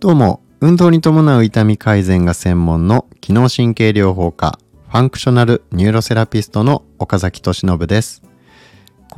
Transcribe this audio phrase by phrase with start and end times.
[0.00, 4.58] どうも、運動に伴う痛み改善が専門の機能神経療法科、
[4.88, 8.22] functional neuro therapist の岡崎俊信です。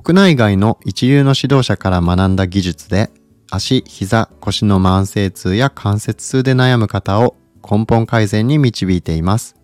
[0.04, 3.10] 国内外の一流の指導者から学んだ技術で、
[3.50, 7.36] 足、膝、腰の慢性痛や関節痛で悩む方を
[7.68, 9.56] 根本改善に導いています。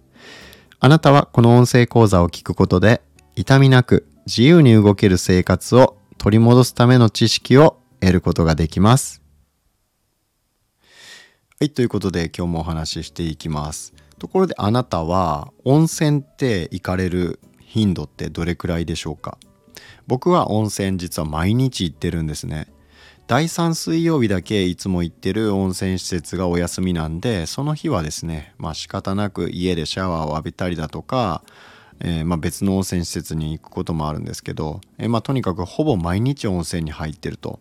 [0.80, 3.02] あなたはこの音声講座を聞くことで、
[3.36, 9.20] 痛みなく自由に動ける生活を取り戻すための知識を得ることができます。
[11.58, 13.92] はい、ということで今日もお話ししていきます。
[14.20, 19.36] ところであなたは温泉って行かれる頻度ってどれくらいでしょうか？
[20.06, 22.68] 僕は温泉実は毎日行ってるんですね。
[23.26, 31.42] 第3水曜日だけいつも行ってる温泉施設がお休みなんでその日はですねまあ仕方なく家でシャワーを浴びたりだとか、
[32.04, 37.58] えー、まあ別の温泉施設に行くこともあるんですけど、えー、まあとにかくほぼ毎日温泉に入ってると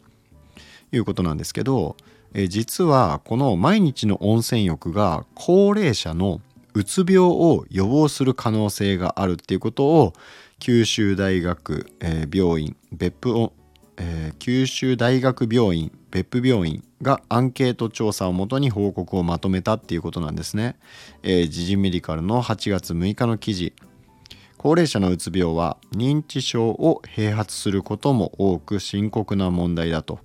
[0.92, 1.96] いうことなんですけど
[2.34, 6.42] え実はこの毎日の温泉浴が高齢者の
[6.74, 10.14] うつ病を予防する可能性があるっていうことを
[10.60, 13.52] 九州大学、え、病院別府、
[13.98, 20.78] え、九州大学病院別府病院がアンケート調査をもとに報告をまとめたっていうことなんですね。
[21.24, 23.74] えー、時事メディカルの8月6日の記事
[24.62, 30.20] 高齢者のうつ病は認知症を併発することも多く深刻な問題だと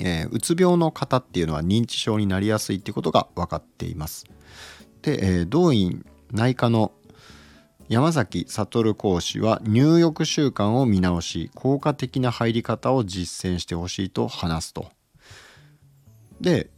[0.00, 4.26] えー、うつ病の方っていうのは認知症になりやすいってことが分かっています。
[5.02, 6.92] で、えー、道院内科の
[7.88, 14.90] 山崎悟講師は入浴習慣を見直し効果的な入り方を実践してほしいと話すと。
[16.40, 16.70] で、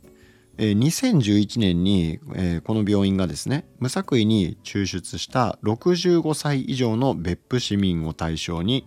[0.61, 2.19] 2011年に、
[2.65, 8.87] この病院がですね無作為に抽出した65歳以上の別府市民を対象に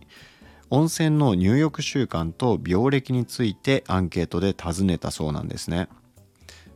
[0.69, 5.89] 温泉の入浴習慣と病歴についてアンケートで尋ねたそうなんですね。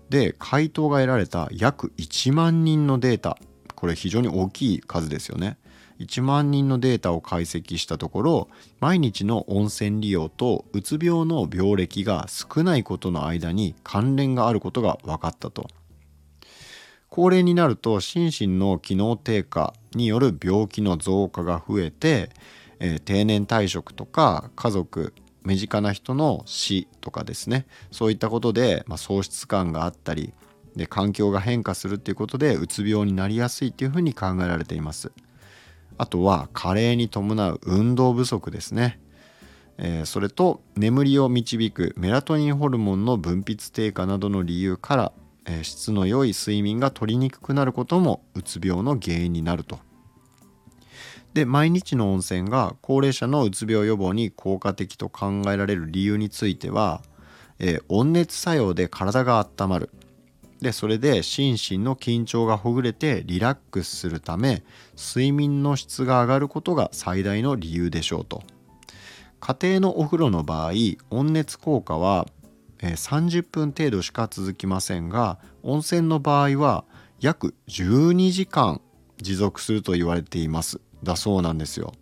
[0.10, 3.38] で回答が得られた約1万人のデータ
[3.76, 5.58] これ非常に大きい数ですよね。
[6.00, 8.50] 1万人のデータを解析したところ
[8.80, 15.68] 毎日の温泉利用とうつ病の病歴が少ないことの間に関連があることが分かったと。
[17.10, 22.30] 高齢になると心身の機能低下による病気の増加が増えて
[22.80, 25.14] えー、定年退職とか家族
[25.44, 30.34] 身近な人の死とかですねそういったことで、まあ、喪失感があったり
[30.76, 35.12] で環境が変化するっていうことでうつ病になりやすいっていうふうに考えられています
[35.98, 39.00] あとは加齢に伴う運動不足ですね、
[39.78, 45.12] えー、それと眠りを導くメラトニンホルモンの分泌低下などの理由から、
[45.46, 49.80] えー、質の良い睡眠が取りにくくなることもうつ病の原因になると。
[51.34, 57.04] で毎日の温泉が高齢者のうつ病予防に効果的と考えられる理由については、
[57.60, 59.92] えー、温熱作用で体が温まる。
[60.62, 64.64] でそれで心身の緊張がほぐれてリラックスするため
[64.98, 68.44] 睡眠の質が上がることが最大の理由でしょうと
[69.40, 70.72] 家庭のお風呂の場合
[71.12, 72.28] 温熱効果は
[72.80, 76.86] 30分程度しか続きませんが温泉の場合は
[77.20, 78.82] 約12時間
[79.22, 81.94] 持続すると言われていますだそうなんですよ。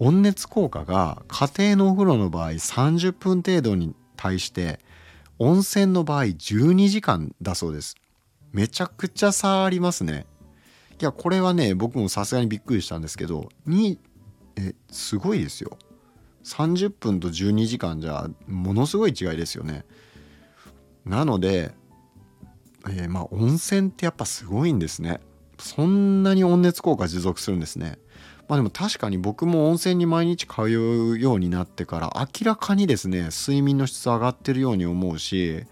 [0.00, 4.78] 温熱効果が家庭のお風呂の場合30分程度に対して
[5.38, 7.96] 温泉の場合12時間だそうです。
[8.52, 10.26] めちゃくちゃ差ありますね。
[11.00, 14.00] いやこれはね僕もさすがにびっくりしたんですけどに
[14.56, 15.78] えすごいですよ。
[16.44, 19.84] 30分と12時間じゃものすごい違いですよね。
[21.04, 21.72] なので、
[22.88, 25.20] えー、まあ温泉ってやっぱすごいんですね。
[25.58, 27.98] そんなに温熱効果持続するんですね。
[28.48, 35.64] まあでも確かに僕も温泉に毎日通うようになってから明らかにですね睡眠の質上がってるように思うし、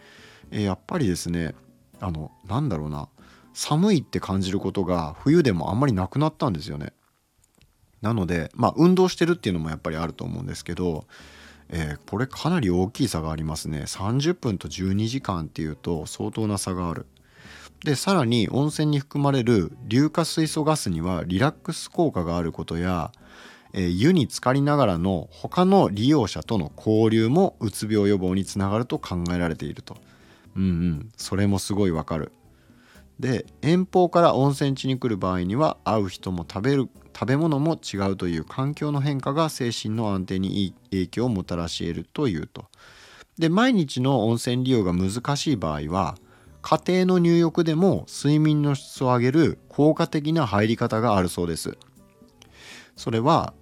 [0.50, 1.54] えやっぱりですね
[2.00, 3.08] あのなんだろうな
[3.54, 6.92] 寒いって感じることが冬でもあんまりなくなったんですよね。
[8.02, 11.06] なのでまあ運動してるっていうのもやっぱりあると思うんですけど、
[11.70, 13.84] えー、これかなり大きい差がありますね。
[13.86, 17.06] 30分と12時間っていうと相当な差がある。
[17.84, 23.12] でさらに温泉に含まれる硫化水素ガスにはリラックス効果があることや、
[23.72, 29.96] えー、湯に浸かりながらの他の利用者との交流もうつ病予防につながると考えられていると。
[30.56, 31.08] うんうん。
[31.16, 32.32] それもすごいわかる。
[33.20, 36.88] で遠方から温泉地に来る場合には会う人も食べる
[37.18, 42.66] 食べ物も違うという環境の変化が精神の安定にいい影響をもたらし得るというと。
[43.38, 46.16] で毎日の温泉利用が難しい場合は
[46.68, 51.78] 家庭の入浴でも睡眠の質を上げる効果的な入り方があるそうです。
[52.96, 53.54] それは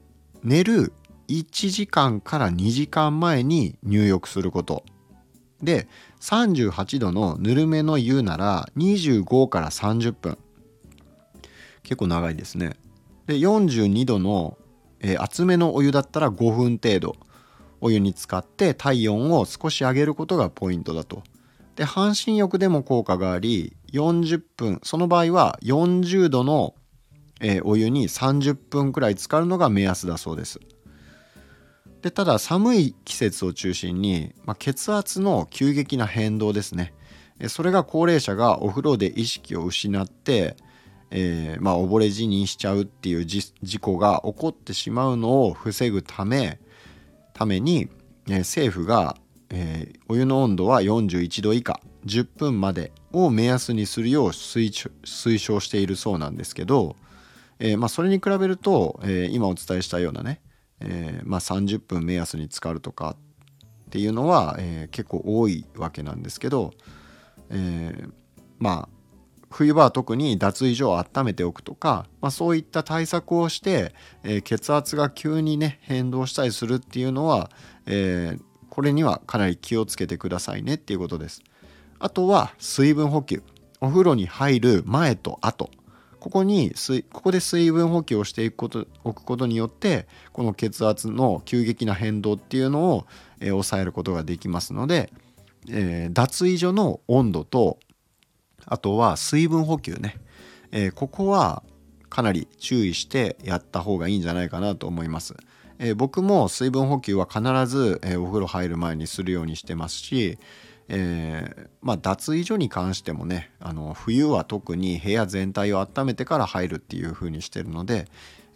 [0.43, 0.95] 寝る
[1.29, 4.87] 1時間から2時間前に入浴すること。
[5.63, 5.87] で
[6.21, 10.39] 38度のぬるめの湯なら25から30分。
[11.83, 12.75] 結構長いですね。
[13.27, 14.57] で42度の、
[15.01, 17.17] えー、厚めのお湯だったら5分程度。
[17.83, 21.23] お湯に浸かって体温を少し上げることがポイントだと。
[21.77, 26.75] で半身浴でも効果があり40分その場合は40度の、
[27.41, 30.61] えー、お湯に30分くらい浸かるのが目安だそうです。
[32.03, 36.93] でただ寒い季節を中心に、まあ、血圧の急激な変動ですね。
[37.49, 40.57] それが高齢者がお風呂で意識を失って、
[41.11, 46.59] えー、まあ、溺れ死にしちゃうっていう事故が起こってしまうのを防ぐため
[47.33, 47.89] ために、
[48.29, 49.17] えー、政府が、
[49.51, 56.97] えー、お湯の温度は41度以下10分までを目安にするよう推奨しているそうなんですけど、
[57.59, 60.41] えまあ、それに比べると、え今お伝えしたようなね
[60.81, 63.17] えー、まあ、30分目安に浸かるとか
[63.87, 66.73] っていうのは、え、結構多いわけなんですけど、
[67.51, 68.07] え、
[68.59, 68.95] まあ
[69.51, 73.95] 冬場は特に脱衣所を温めておくとか、まあ、そういった対策をして、
[74.25, 77.51] え血圧が急にね変動したりするっていうのは、
[77.87, 78.37] え
[78.75, 81.43] これにはかなり気をつけてくださいねっていうことです。
[82.01, 83.45] あとは水分補給
[83.81, 85.71] お風呂に入る前と後
[86.19, 93.07] ここに水ここで水分補給をしていくことおくことによってこの血圧の急激な変動っていうのを、
[93.41, 95.13] えー、抑えることができますので、
[95.69, 97.79] えー、脱衣所の温度と
[98.67, 100.17] あとは水分補給ね、
[100.73, 101.63] えー、ここは
[102.09, 105.37] かなり注意してやった方がいいんじゃないかなと思います。
[105.79, 110.39] えー、僕も水分補給は必ず、えー、お風呂入る前にするようにしてますし、
[110.89, 118.07] えー、まあ脱衣所に関してもねあの冬は特に部屋全体を温めてから入るっていう風にしてるので、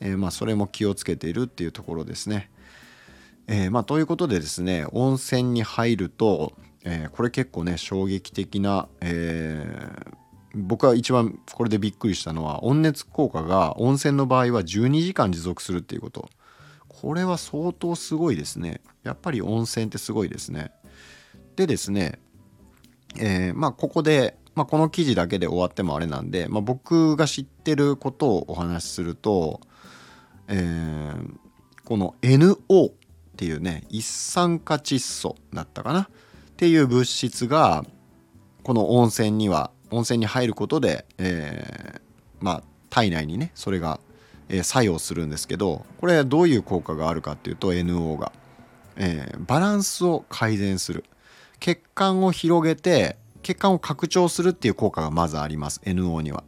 [0.01, 2.51] え、まあそれも気をつけているっていうところですね。
[3.47, 6.53] え、まあということでですね温泉に入ると、
[6.85, 9.67] え、これ結構ね衝撃的な、え、
[10.55, 16.29] 僕は一番これでびっくりしたのは温熱効果が温泉の場合は12時間持続するっていうこと
[17.01, 18.81] これは相当すごいですね。
[19.05, 20.73] やっぱり温泉ってすごいですね。
[21.55, 22.19] でですね、
[23.21, 29.61] えー、まあここで、まあ、この記事だけで終わってもあれなんで、まあ、僕が知ってることをお話しすると、
[30.49, 31.35] えー、
[31.85, 32.93] この NO っ
[33.37, 36.01] ていうね一酸化窒素だったかな？
[36.01, 36.09] っ
[36.57, 37.85] ていう物質が
[38.65, 42.01] この温泉には温泉に入ることで、えー、
[42.41, 44.01] まあ体内にねそれが、
[44.49, 48.33] え、作用するんですけどこれどういう効果があるかっていうと NO が、
[48.97, 51.05] えー、バランスを改善する
[51.61, 56.45] 血管を広げて血管を拡張するっていう効果がまずあります NO には。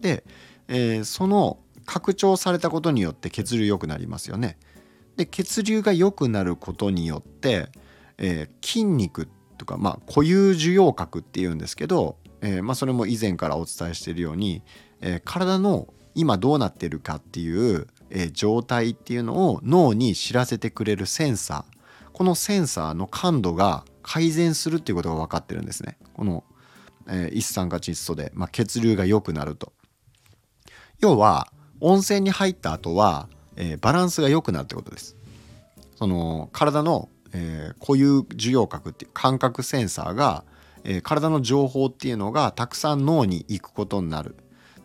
[0.00, 0.24] で、
[0.68, 4.58] えー、その拡張されたことによって血流良くなりますよね。
[5.16, 7.70] で血流が良くなることによって、
[8.18, 14.62] えー、筋肉とか、まあ、固有受容核っていうんですけど、え、まあ、それも以前からお伝えしているように、
[15.00, 15.88] え体の
[16.18, 21.78] 今どうなってるかっていう、え状態っていうのを脳に知らせてくれるセンサー。
[22.12, 25.98] このセンサーの感度が改善するっていうことが分かってるんですね。
[26.14, 26.42] この、
[27.06, 29.72] えー、一酸化窒素で、まあ、血流が良くなると。
[30.98, 35.16] 要は温泉に入った後は、えー、バランスが良くなるってことです。
[35.96, 40.44] その体の、えー、固有受容核っていう感覚センサーが、
[40.84, 44.36] えー、体の情報っていうのがたくさん脳に行くことになる。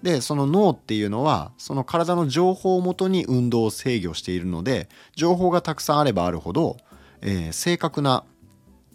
[0.03, 6.77] でその脳っていうのはその体の情報をもとに運動を制御しているので情報がたくさんあればあるほど、
[7.21, 8.25] えー、正確な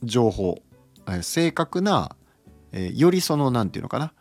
[0.04, 0.60] 情報、
[1.06, 2.14] えー、正確な、
[2.72, 4.12] えー、よりその何て言うのかな、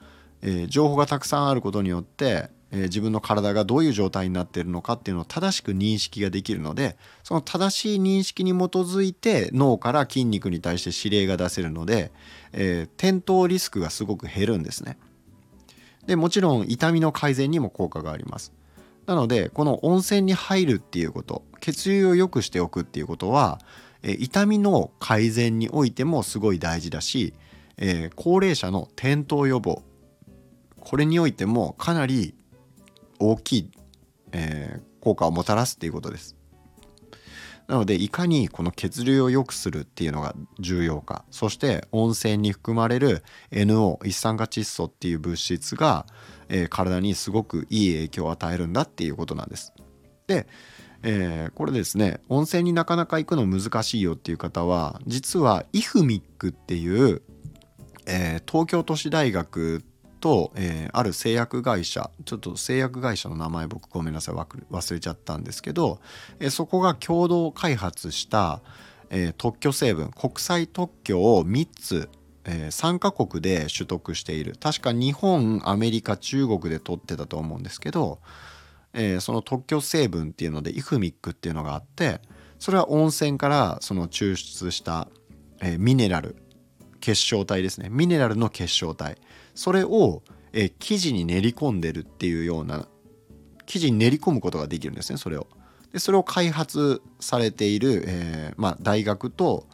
[0.42, 12.12] えー、情報がたくさんあることによって、え自分の体がどういう状態になっているのかっていうのを正しく認識ができるのでその正しい認識に基づいて脳から筋肉に対して指令が出せるので、
[12.52, 14.98] え転倒リスクがすごく減るんですね。
[16.08, 18.54] でもちろん痛みの改善にも効果があります。
[19.06, 23.60] なのでこの温泉に入るっていうこと血流を良くしておくっていうことは
[24.04, 27.34] 痛みの改善においてもすごい大事だし、
[27.78, 29.82] えー、高齢者の転倒予防
[30.80, 32.36] これにおいてもかなり
[33.20, 33.72] 大きい、
[34.34, 36.36] えー、効果をもたらすっていうことです。
[37.68, 46.06] なのでいかにこの血流を良くするっていうのが重要かそして温泉に含まれる NO 一酸化窒素っていう物質が、
[46.48, 49.74] えー、体にすごくいい影響を与えるんだっていうことなんです。
[50.28, 50.48] で
[51.04, 57.22] えー、これですね温泉になかなか行くの難しいよっていう方は実はイフミックっていう、
[58.08, 59.84] えー、東京都市大学
[60.20, 66.00] と、えー、ある製薬会社ちょっと製薬会社の名前僕ごめんなさい忘れちゃったんですけど、
[66.40, 68.62] えー、そこが共同開発した、
[69.10, 72.10] えー、特許成分国際特許を3つ、
[72.46, 74.56] え、3カ国で取得している。
[74.60, 78.20] 確か日本アメリカ中国で取ってたと思うんですけど、
[78.94, 82.20] えー、その特許成分っていうのでイフミックっていうのがあって
[82.58, 85.08] それは温泉からその抽出した、
[85.62, 86.36] え、ミネラル
[87.08, 89.18] 結晶体ですねミネラルの結晶体
[89.56, 92.86] それを、え、生地に練り込んでるっていうような
[93.66, 95.48] 生地に練り込むことができるんですねそれを。
[95.94, 99.68] でそれを開発されている、えーまあ、大学と、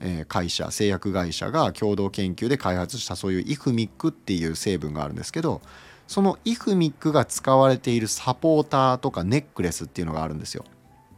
[0.00, 5.60] えー、会社製薬会社が共同研究で開発したそういうイフミックっていう成分があるんですけど
[6.06, 10.64] そのイフミックが使われているサポーターとかネックレスっていうのがあるんですよ。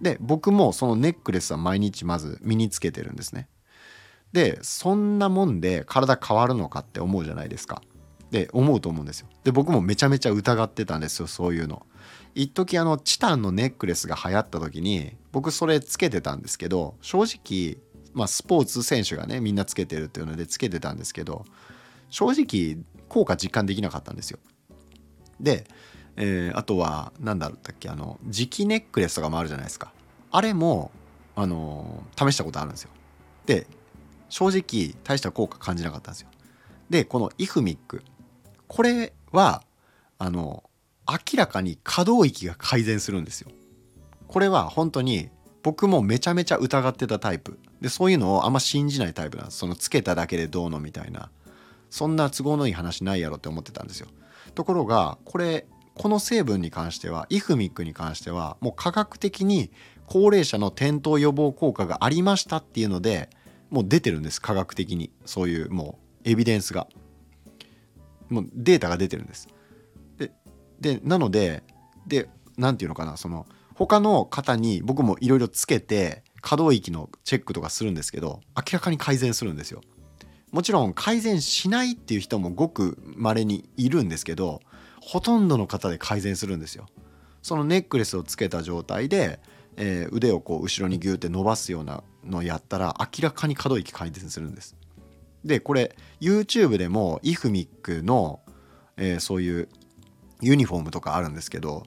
[0.03, 3.47] で僕もそのネックレスは毎日まず身につけてるんですね。
[4.33, 7.83] でそんなもんで体変わるのかって思うじゃないですか。
[8.31, 9.29] で思うと思うんですよ。
[9.43, 11.87] で僕もめちゃめちゃ疑ってたんですよそういうの。
[12.35, 17.83] 一時あのチタンのネックレスが流行った時に僕それつけてたんですけど正直
[18.13, 21.45] まあスポーツ選手がねみんなつけてるっていうのでつけてたんですけど
[22.09, 24.39] 正直効果実感できなかったんですよ。
[25.41, 25.67] で、
[26.17, 29.93] えー、あとは何だったっけあの磁気ネックレスとかもあるじゃないですか。
[30.31, 30.93] あれも
[31.35, 32.91] あの試したことあるんですよ。
[33.47, 33.67] で
[34.31, 36.29] 正直大した効果感じなかったんですよ。
[36.89, 38.03] でこのイフミック
[38.67, 39.63] これは
[40.19, 40.65] あの
[41.09, 43.51] 明らかに可動域が改善するんですよ。
[44.29, 45.29] これは本当に
[45.63, 51.31] 僕もめちゃめちゃ疑ってたタイプでそういうのをあんま信じないタイプなんですそのつけただけでどうのみたいな
[51.91, 54.07] そんな都合のいい話ないやろって思ってたんですよ
[54.55, 59.71] ところがこれこの成分に関してはイフミックに関してはもう科学的に
[60.07, 63.29] 高齢者の転倒予防効果がありましたっていうので
[63.71, 64.41] もう出てるんです。
[64.41, 65.11] 科学的に。
[65.25, 66.87] そういうもうエビデンスが。
[68.29, 69.49] もうデータが出てるんです。
[70.19, 70.33] で
[70.81, 71.63] でなので
[72.07, 73.17] で何て言うのかな。
[73.17, 79.81] その他の方に僕もいろいろつけて可動域のチェックとかするんですけど明らかに改善するんですよ。
[80.53, 84.61] もちろん改善しないっていう人もごく稀にいるんですけど
[85.01, 86.87] ほとんどの方で改善するんですよ。
[87.43, 89.41] そのネックレスをつけた状態で
[89.77, 94.77] えー、腕をこう後ろにギューって伸ばすようなのをやったら明らかに可動域改善するんです。
[95.45, 98.41] でこれ YouTube でもイフミックの、
[98.97, 99.69] えー、そういう
[100.43, 101.85] ユニフォームとかあるんですけど、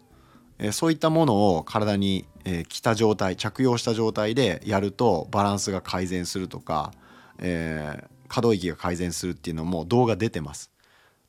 [0.57, 6.91] えー、そういったものを体に、えー、着た状態着用した状態でやるとバランスが改善するとか、
[7.39, 10.71] え可動域が改善するっていうのも動画出てます。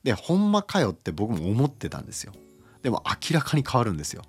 [0.03, 2.33] でほんまかよって僕も思ってたんですよ。
[2.81, 4.23] でも明らかに変わるんですよ。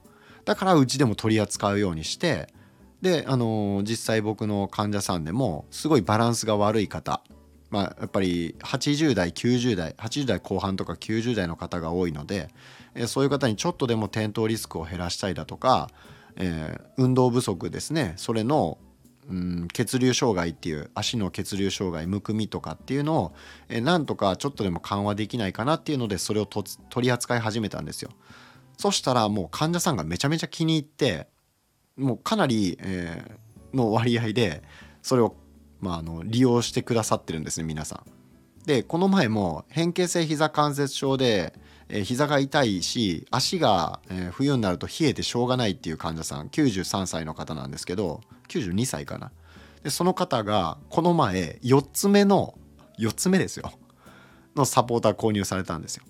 [0.45, 2.49] だからうちでも取り扱うようにして
[3.03, 7.23] であのー、実際僕の患者さんでもすごいバランスが悪い方
[7.71, 12.49] まあやっぱり80代90代80代後半とか90代の方が多いので、
[13.07, 15.91] そういう方にちょっとでも転倒リスクを減らしたいだとか、
[16.37, 18.79] えー、運動不足ですねそれの
[19.29, 23.33] うん、血流障害っていう足の血流障害むくみとかっていうのを、
[23.69, 26.65] えなんとかちょっとでも緩和できないかなっていうのでそれを取
[26.99, 28.11] り扱い始めたんですよ。
[28.79, 31.27] そしたらもう患者さんがめちゃめちゃ気に入って
[31.97, 34.63] もうかなり、えー、の割合で
[35.03, 35.35] それを、
[35.81, 38.17] まあ、あの利用してくださってるんですね皆さん。
[38.67, 41.55] でこの前も変形性膝関節症で、
[41.89, 49.31] えー、膝が痛いし足が、えー、冬になると冷えてしょうがないっていう患者さん93歳の方なんですけど92歳かな。
[49.85, 52.59] でその方がこの前4つ目の
[52.99, 53.71] 4つ目ですよ
[54.57, 56.05] のサポーター購入されたんですよ。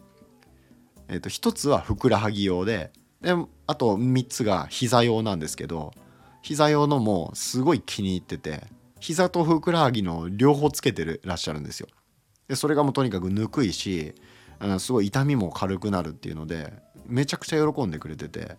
[1.08, 2.90] えー、と1つはふくらはぎ用で
[3.20, 3.34] で
[3.66, 5.92] あと3つが膝用なんですけど
[6.42, 8.64] 膝用のもすごい気に入ってて
[9.00, 11.88] 膝とふくらはぎの両方つけてるらっしゃるんですよ。
[12.48, 14.14] でそれがもうとにかくぬくいし
[14.78, 16.72] すごい痛みも軽くなるっていうので
[17.06, 18.56] めちゃくちゃ喜んでくれてて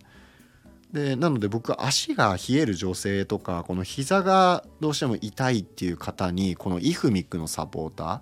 [0.92, 8.20] でなので僕足が冷える女性とかこの膝がどうしても痛いっていう方にこのイフミックのサポーター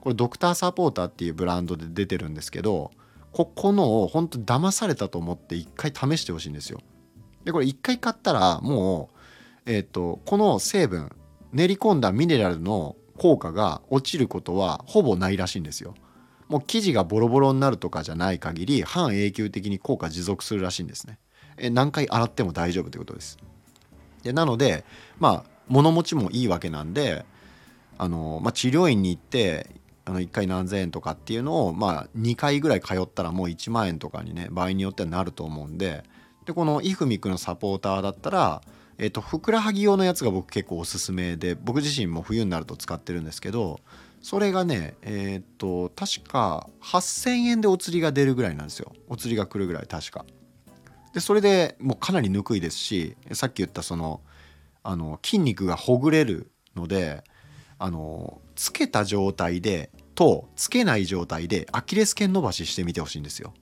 [0.00, 2.92] これドクターサポーターっていうブランドで出てるんですけど
[3.34, 6.80] ここのを本当騙されたと思って一回試してほしいんですよ。
[7.44, 9.10] でこれ一回買ったらも
[9.66, 11.10] う、えーと、この成分
[11.52, 15.94] 練り込んだミネラルの効果が落ちることはほぼないらしいんですよ。
[16.48, 21.18] もう生地がボロボロになるとかじゃない限り半永久的に効果持続するらしいんですね。
[21.56, 23.38] え何回洗っても大丈夫ということです。
[24.22, 24.84] でなので
[25.18, 27.26] まあ物持ちもいいわけなんで
[27.98, 29.66] あの、まあ、治療院に行って
[30.06, 36.04] あの1回何千円とかっていうのをまあ2回ぐらい通ったらもう1万円とかにね場合によってはなると思うんで
[36.44, 38.60] でこのイフミクのサポーターだったら、
[38.98, 43.80] えー、とふくらはぎ用のやつが僕結構おすすめで僕自身も冬になると使ってるんですけど
[44.20, 50.24] それがねえー、と確か8,000円でお釣りが出るぐらいなんですよお釣りが来るぐらい確か。
[51.12, 54.20] でそれでもうかなりぬくいですしさっき言ったその
[54.82, 57.22] あの筋肉がほぐれるので
[57.78, 63.52] あのつけた状態でとつけない状態でアキレス腱伸ばししてみてほしいんですよ。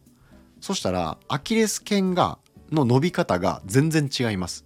[0.61, 2.39] そしたらアキレス腱が
[2.71, 4.65] の伸び方が全然違います。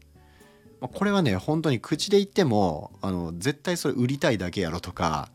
[0.81, 5.31] これはね本当に口で言ってもあの絶対それ売りたいだけやろとか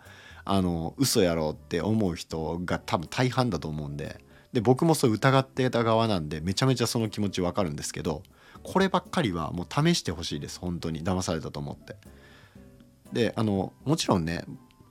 [0.46, 8.22] あの嘘やろって思う人が多分大半だと思うんでで僕もそう疑ってた側なんでめちゃめちゃその気持ちわかるんですけど
[8.64, 11.96] こればっかりはもう試してほしいです本当に騙されたと思って。
[13.12, 14.46] であのもちろんね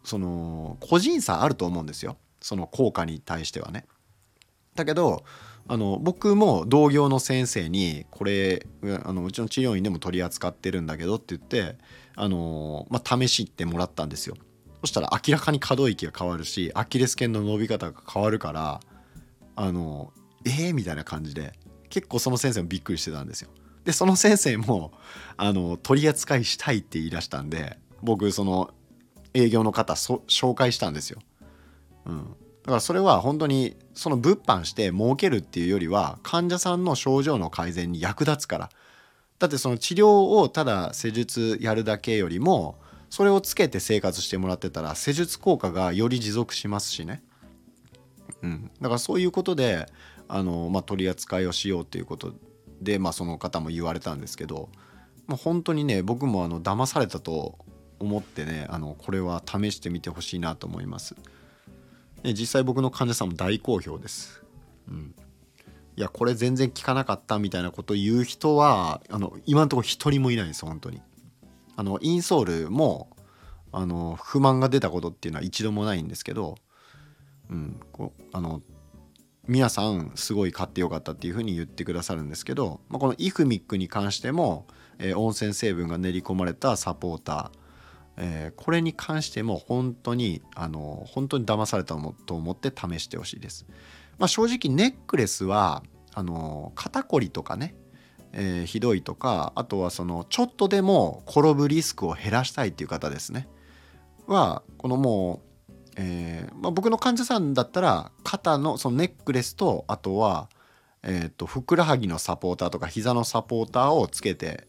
[0.04, 3.84] その個人差あると思うんですよその効果に対してはね。
[4.74, 5.24] だけど
[5.68, 8.66] あの僕も同業の先生にこれ
[9.04, 11.76] あのうちの治療院でも取り扱ってるんだけどって言って
[12.16, 14.36] あの、まあ、試しってもらったんですよ。
[14.80, 18.80] そしたら明らかに可動域が変わるしアキレス腱の伸び方が変わるから
[19.54, 20.12] あの
[20.46, 21.52] えー、みたいな感じで
[21.90, 23.50] 結構その先生もびっくりしてたんですよ。
[23.84, 24.92] でその先生も
[25.36, 28.70] あの取り扱いしたいって言い出したんで僕その
[29.34, 31.20] 営業の方紹介したんですよ。
[32.06, 32.24] うん、
[32.62, 38.70] だからそれは本当にその物販して儲けるっていうよりは患者さんの症状の改善に役立つから。
[39.40, 47.22] だってその治療をただ施術やるだけよりもそれをつけて生活してもらってたら施術効果がより持続しますしね、
[48.42, 49.86] うん、だからそういうことで
[50.28, 52.34] あの、まあ、取り扱いをしようということ
[52.82, 54.68] で、まあ、その方も言われたんですけど、
[55.26, 57.58] まあ、本当にね僕もあの騙されたと
[58.00, 61.14] 思ってねあのこれは試してみてほしいなと思います。
[62.22, 64.42] で実際僕の患者さんも大好評です。
[64.88, 65.14] うん、
[65.96, 71.00] いやこれ全然効かなかったみたいなことを言う人はあの今のところ一人もいないです本当に。
[71.76, 73.10] あのインソールも
[73.72, 76.56] あの不満が出たことっていうのは一度もないんですけど、
[77.48, 78.60] うん、こあの
[79.48, 84.66] 皆さんすごい買ってよかったっていうふうに言ってくださるんですけど、まあ、このイフミックに関しても、
[84.98, 87.50] えー、温泉成分が練り込まれたサポーター
[88.22, 93.66] えー、これに関しても本当にあの本当に騙されたと思って試してほしいです。
[94.18, 97.74] まあ、正直ネックレスはあの肩こりとかね、
[98.32, 103.48] えー、ひどいとかあとはそのちょっとでも転ぶリスクを減らしたいっていう方ですね
[104.26, 105.40] はこのも
[105.70, 110.50] う、えーまあ、僕の患者さんだったら肩のそのネックレスとあとは、
[111.02, 114.66] えーとふくらはぎのサポーターとか膝のサポーターをつけて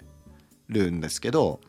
[0.69, 1.59] るんですけど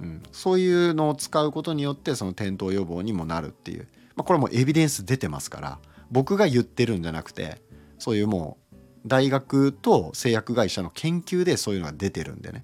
[0.00, 5.78] うん、そういうのを使うことによってその転倒予防にもなるっていう、まあ、これもエビデンス出てますから
[6.10, 7.60] 僕が言ってるんじゃなくて
[7.98, 8.76] そういうもう
[9.06, 12.62] 大学と製薬会社の研究でそういうのが出てるんでね。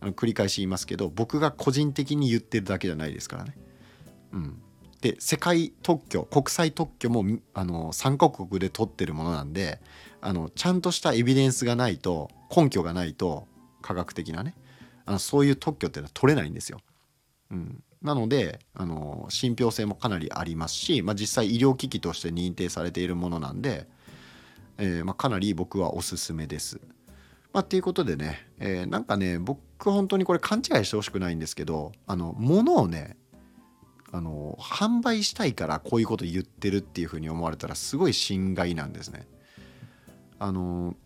[0.00, 3.56] あの繰り返し言いますけど僕が個人的に言ってるだけじゃないですからね。
[4.32, 4.62] うん、
[5.00, 9.80] で世界特許国際特許もあの3カ国で取ってるものなんで
[10.20, 13.46] あのちゃんとしたエビデンスがないと根拠がないと
[13.82, 14.54] 科学的なね
[15.06, 16.80] あのそういう特許っていうのは取れないんですよ。
[17.50, 23.86] うん、なのであの信憑性もかなりありますし、まあ、実際医療機器として認定されているものなんで、
[24.78, 26.80] えー、まあ、かなり僕はおすすめです。
[27.52, 33.16] まあ、っていうことでね、えー、なんかね僕本当にこれ勘違いしてほしくないんですけどあの物をね
[34.12, 39.26] あの販売したいからこういうこと言ってるっていうふうに思われたらすごい心外なんですね。
[40.38, 40.96] あの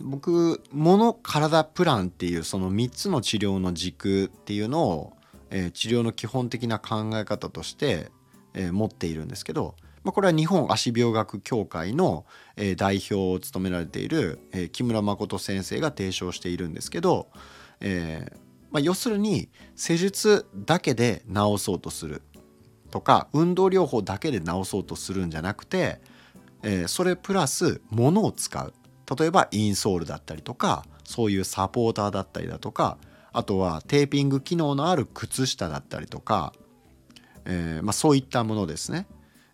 [0.00, 5.12] 僕物体プランっていうその3つの治療の軸っていうのを、
[5.50, 8.10] えー、治療の基本的な考え方として、
[8.54, 12.24] えー、持っているんですけど、まあ、これは日本足病学協会の、
[12.56, 17.28] えー、代表を務められている、え木村誠先生が提唱しているんですけど、
[17.80, 18.26] え
[18.72, 22.22] まあ、要するに施術だけで治そうとする
[22.90, 26.00] とか運動療法だけで治そうとするんじゃなくて、
[26.64, 28.72] えそれプラス物を使う。
[29.14, 32.98] 例えばインソールだったりとかそういうサポーターだったりだとか
[33.32, 36.52] あとはテーピング機能のある靴下だったりとか、
[37.44, 39.06] えー、まあ、そういったものですね。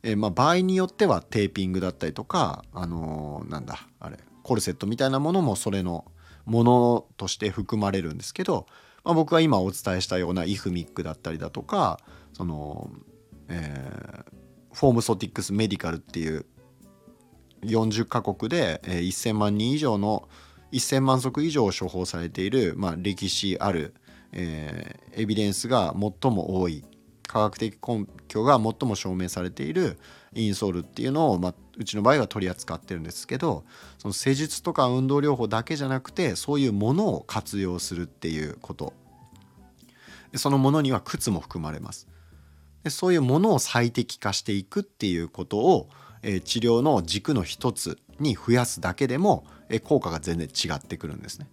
[0.02, 6.04] えー、まあ、場合によってはテーピングだったりとか、あのー、なんだあれコルセットみたいなものもそれの
[6.44, 8.66] ものとして含まれるんですけど、
[9.04, 12.00] まあ、僕は今お伝えしたようなイフミックだったりだとか
[12.32, 12.90] その、
[13.48, 16.46] えー、フォームソティックスメディカルっていう
[17.62, 20.28] 40カ国で、えー、1000万人以上の
[20.72, 23.94] 1000万足以上処方されている、まあ、歴史ある、
[24.32, 26.84] えー、エビデンスが最も多い
[27.26, 29.98] 科学的根拠が最も証明されている
[30.34, 33.64] インソールっていうのを、まあ、うちの場合は取り扱ってるんですけど
[33.98, 38.92] その施術とか運動療法だけじゃなくてそういうものを活用するっていうこと。
[40.36, 42.06] そのものには靴も含まれます。
[42.84, 45.88] でそういうものを最適化していくっていうことを、
[46.22, 51.48] え、治療の軸の一つに増やすだけでも、え、効果が全然違ってくるんですね。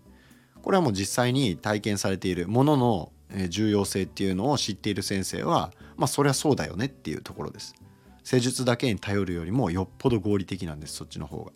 [0.62, 3.12] これはもう実際に体験されているものの
[3.49, 7.75] 重要性っていうのを知っている先生はまあそりゃそうだよねっていうところです。
[8.23, 11.51] 施術だけに頼るよりもよっぽど合理的なんですそっちの方が。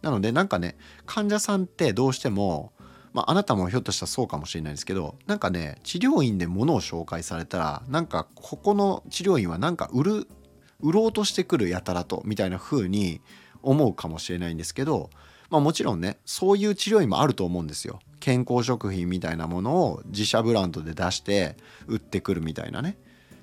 [0.00, 2.72] なのでなんかね患者さんってどうしても
[3.12, 10.28] まあ、あなたもひょっとしたらそうかもしれないですけどなんかね治療院で物を紹介されたらなんかここの治療院はなんか売る
[10.84, 13.22] 売ろうとしてくるやたらとみたいな風に
[13.62, 15.08] 思うかもしれないんですけど、
[15.48, 18.00] まあ、もちろんねそういう治療院もあると思うんですよ。
[18.20, 22.96] 健康食品みたいなものを自社ブランドで出して売ってくるみたいなね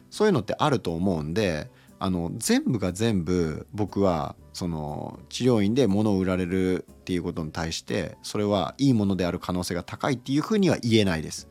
[0.10, 11.48] そういうのってあると思うんであの全部が全部僕はその治療院で物を売られるっていうことに対してそれはいいものである可能性が高いっていうふうには言えないです。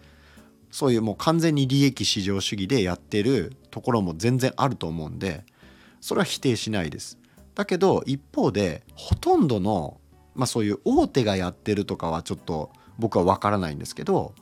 [0.73, 5.45] そういうもう完全に利益至上主義でやってるところも全然あると思うんで
[6.01, 7.19] それは否定しないです。
[7.55, 10.01] だけど一方でほとんどの、
[10.35, 14.35] まあ、そういう大手がやってるとかはちょっと僕は分からないんですけど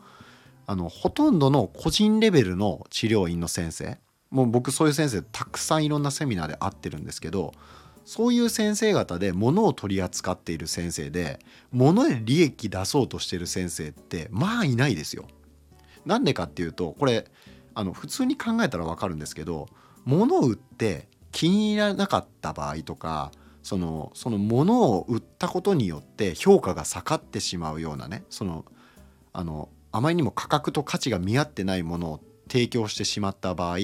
[0.67, 3.99] あのほとんどの個人レベルの治療院の先生
[4.31, 7.55] もう僕そういう先生たくさんいろんなセミナーで会ってるんですけど
[8.05, 11.39] そういう先生方で物を取り扱っている先生で
[11.73, 15.27] 物で利益出そうとしてる先生ってまあいないですよ。
[16.07, 17.27] なんでかっていうとこれ
[17.75, 19.69] あの普通に考えたら分かるんですけど
[20.05, 28.65] 物を売って気に入らなかった場合とかそのその物を売ったことによって評価が下がってしまうようなねその
[29.33, 33.79] あのあまりにも価格と価値が見合ってないものを提供してしまった場合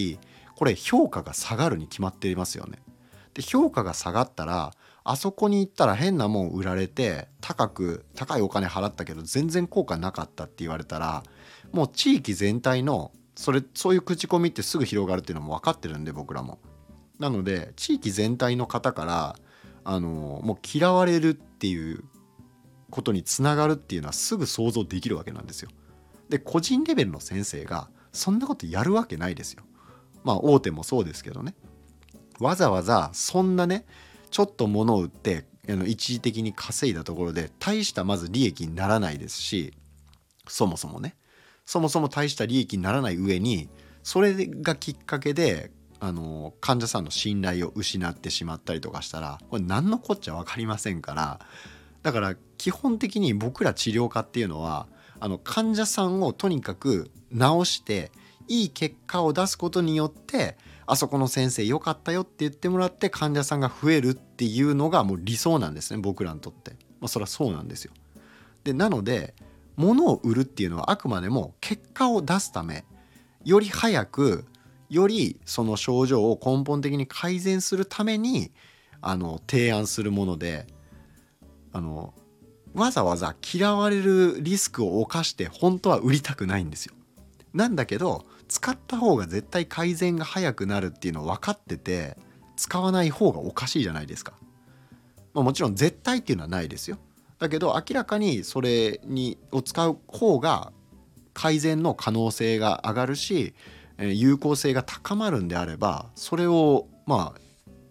[0.56, 2.78] これ評価が下がるに決まっていますよね。
[3.34, 11.24] で評価が下がったらあそこに行ったら変なもん売られて高く高いお金払ったけど全然効果なかったって言われたら
[11.72, 16.58] もう地域全体のそれそういう口コミってすぐ広がるっていうのも分かってるんで僕らも。
[17.18, 19.36] なので地域全体の方から
[19.84, 22.04] あのもう嫌われるっていう
[22.90, 25.70] ことにつながるっていうのはすぐ想像できるわけなんですよ。
[26.28, 29.64] で個人レベルの先生がそんなことやるわけないですよ。
[30.22, 31.54] まあ大手もそうですけどね。
[32.40, 33.84] わざわざそんなね
[34.30, 35.44] ちょっと物を売って
[35.86, 39.72] 一時的に稼いだところで大したまず利益にならないですし
[40.46, 41.16] そもそもね
[41.64, 43.68] そもそも大した利益にならない上に
[44.02, 45.70] それがきっかけで
[46.06, 51.40] あの患者さんの信頼を失ってしまったりとかしたらこれ何のこっちゃ分かりませんから
[52.02, 54.86] だから基本的に僕ら治療家っていうのは
[55.18, 58.12] あの患者さんをとにかく治して
[58.48, 66.72] いい結果を出すことによってあそこの先生良かったよって言ってもらって患者さんが増えるっていうのがもう理想なんですね僕らにとって。
[67.00, 67.92] まあ、それはそうなんですよ。
[68.64, 69.34] でなので
[69.76, 72.84] 物を売るっていうのはあくまでも結果を出すため
[73.44, 74.44] より早く
[74.94, 78.52] よりその症状を根本的に改善するために
[79.00, 80.66] あの提案するもので
[81.72, 82.14] あの
[82.74, 86.94] わざわざ嫌われるリスクを冒して本当は売りたくないんですよ。
[87.52, 92.16] なんだけど使った方が絶対改善が早くなるっていうのを分かってて
[92.56, 94.34] 使わない方がおかしいじゃないですか。
[95.34, 96.98] まあ、もちろん絶対っていうのはないですよ。
[97.38, 100.72] だけど明らかにそれにを使う方が
[101.32, 103.54] 改善の可能性が上がるし
[103.98, 107.40] 有効性が高まるんであればそれをまあ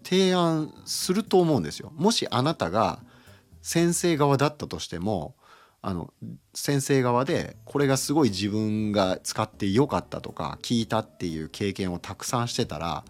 [0.04, 1.90] 提案すると思うんですよ。
[1.96, 3.00] もしあなたが
[3.62, 5.34] 先生側だったとしても
[5.80, 6.12] あの
[6.52, 13.04] 先生側でこれがすごい自分が使ってよかったとか聞いたっていう経験をたくさんしてたら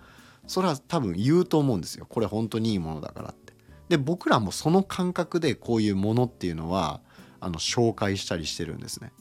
[0.47, 3.53] それは多分言うと思うんですよこれ本当にいいものだからって。
[3.89, 7.01] で僕らもその感覚でこういうものっていうのは
[7.41, 9.13] あの紹介したりしてるんですね。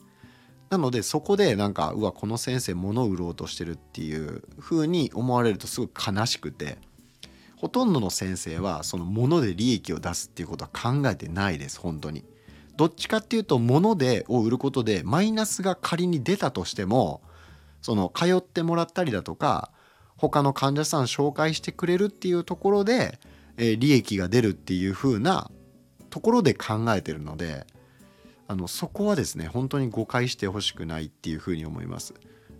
[0.74, 6.78] なのでそこでなんかうわこの先生物を売ろうとしてるっていう風に思われるとすごく悲しくて
[7.54, 12.24] ほとんどの先生はその物で利益を出すっていうことは考えてないです本当に。
[12.76, 17.22] どっちかっていうと物でを売ることでマイナスが仮に出たとしても
[17.82, 19.70] その通ってもらったりだとか
[20.16, 23.20] 他の患者さん紹介してくれるっていうところで、
[23.58, 25.52] え、利益が出るっていう風な
[26.10, 27.64] ところで考えてるので
[28.46, 32.14] あのそこはですね本当に誤解してほしくないっていう風に思います。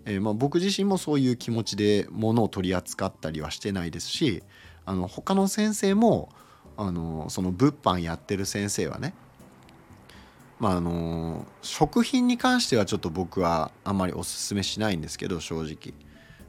[0.06, 4.42] えー、まあ、僕自身もそういう気持ちで物を取り扱ったりはしてないですし
[4.84, 6.30] あの他の先生も
[6.76, 9.14] あのその物販やってる先生はね
[10.58, 15.94] まああの食品に関してはちょっと僕はあんまりおすすめしないんですけど正直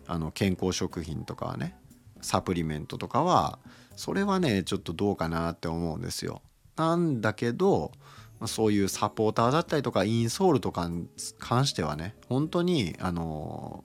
[0.07, 1.75] あの健康食品とかはね
[2.21, 3.59] サプリメントとかは
[3.95, 6.41] それはねちょっとどうかなって思うんですよ。
[6.75, 7.91] なんだけど
[8.39, 11.07] まそういうサポーターだったりとかインソールとかに
[11.39, 13.83] 関してはね本当にあの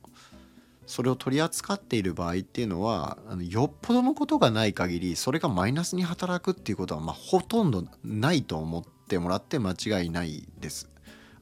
[0.86, 10.90] それを取り扱っている場合っていうのはあのよっぽどのことがない限りそれがマイナスに働くっていうことはまあほとんどないと思ってもらって間違いないです。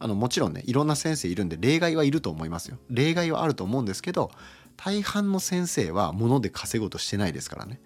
[0.01, 2.77] あのもちろんねいろんな先生いるんで例外はいると思いますよ。
[2.91, 4.31] 例外はあると思うんですけど
[4.77, 7.81] 大半の先生は物で稼ごうとしてないですからね。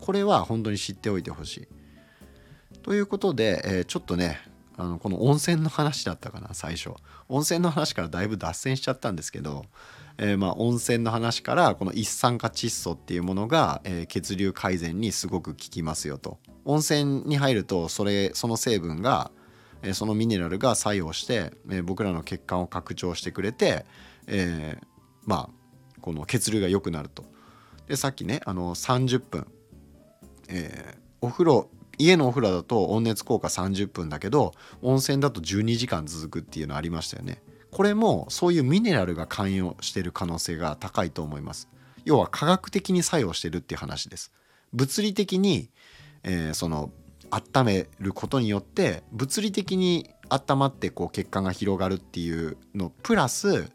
[0.00, 1.68] これは本当に知っておいてほしい。
[2.82, 4.40] ということで、えー、ちょっとね
[4.76, 6.90] あのこの温泉の話だったかな最初。
[7.28, 9.64] 温泉の話からだいぶ脱線しちゃったんですけど、
[10.18, 16.38] えー、まあ温泉の話からこの一酸化窒素っていうものが、え、血流改善にすごく効きますよと。
[16.64, 19.30] 温泉に入るとそれその成分が、
[19.82, 23.84] え、そのミネラルが作用して、え僕らの血管を拡張してくれて、
[24.26, 24.78] え
[25.24, 27.24] まあこの血流が良くなると。
[27.86, 29.46] でさっきねあの30分、
[30.48, 34.52] えお風呂家のお風呂だと温熱効果30分だけど
[34.82, 37.42] 温泉だと12時間続くっていうのありましたよね。
[37.70, 41.68] これもそういうミネラルが関与してる可能性が高いと思います。
[42.04, 44.32] 要は科学的に作用してるっていう話です。
[44.72, 45.70] 物理的に、
[46.22, 46.90] えー、その
[47.30, 53.70] 温めることによって物理的に温まってこう血管が広がるっていうのプラス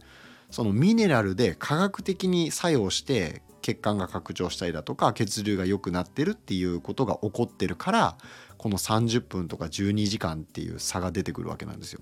[0.50, 8.18] そのミネラルで科学的に作用して血管が拡張したりだとか血流が良くなってるっていうことが起こってるから
[8.58, 12.02] この30分とか12時間っていう差が出てくるわけなんですよ。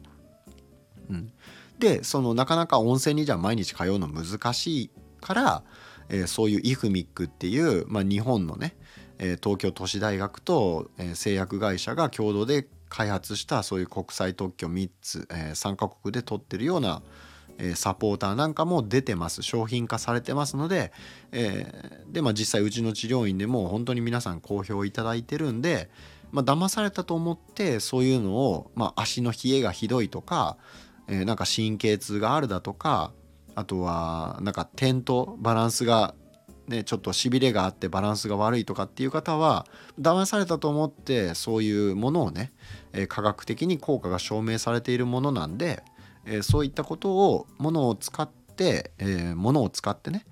[1.09, 1.31] うん、
[1.79, 4.91] でそのなかなか温泉にじゃあ毎日通うの難しい
[5.21, 5.63] から、
[6.09, 8.75] えー、そういうイフミックっていう、まあ、日本のね、
[9.19, 17.01] えー、東京都市大学と、えー、製薬会社が共同で開発したそういう国際特許3つ、え3カ国で取ってるような
[17.57, 20.91] えサポーターなんかも出てます商品化されてますので、
[21.31, 25.89] えー、で、まあ、実際うちの治療院でも本当に皆さん好評いただいてるんで、
[26.31, 30.57] まあ騙されたと思ってそういうのを、まあ、足の冷えがひどいとか、
[31.07, 33.11] えー、なんか神経痛があるだとか
[33.55, 36.13] あとはなんか点とバランスが
[36.67, 39.65] ね、ちょっとしびれがあってバランスが悪いとかっていう方は
[39.99, 42.51] 騙されたと思ってそういうものをね、
[42.91, 45.81] え、科学的に効果が証明されているものなんで、
[46.27, 50.25] えー、そういったことをものを使って、えー、ものを使ってね、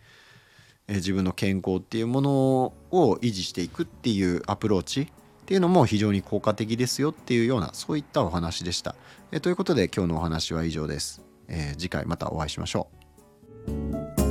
[0.88, 2.32] えー、自分の健康っていうもの
[2.92, 5.08] を維持していくっていうアプローチっ
[5.46, 8.96] ていうのも非常に効果的ですよっていうようなそういったお話でした。
[9.32, 11.22] え、ということで今日のお話は以上です。
[11.48, 12.88] え、次回またお会いしましょ
[13.68, 14.25] う。